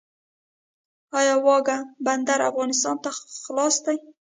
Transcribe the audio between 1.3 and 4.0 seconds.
واګه بندر افغانستان ته خلاص دی؟